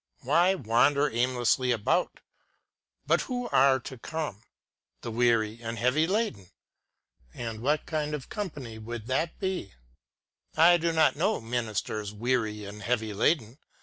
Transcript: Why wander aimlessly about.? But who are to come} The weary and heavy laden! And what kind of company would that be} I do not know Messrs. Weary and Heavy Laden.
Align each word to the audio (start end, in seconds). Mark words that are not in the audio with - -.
Why 0.21 0.55
wander 0.55 1.11
aimlessly 1.11 1.71
about.? 1.71 2.21
But 3.05 3.21
who 3.29 3.47
are 3.49 3.79
to 3.81 3.99
come} 3.99 4.41
The 5.03 5.11
weary 5.11 5.61
and 5.61 5.77
heavy 5.77 6.07
laden! 6.07 6.49
And 7.35 7.61
what 7.61 7.85
kind 7.85 8.15
of 8.15 8.27
company 8.27 8.79
would 8.79 9.05
that 9.05 9.37
be} 9.37 9.75
I 10.57 10.77
do 10.77 10.91
not 10.91 11.17
know 11.17 11.39
Messrs. 11.39 12.13
Weary 12.15 12.65
and 12.65 12.81
Heavy 12.81 13.13
Laden. 13.13 13.59